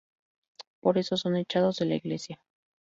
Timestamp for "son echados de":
1.15-1.85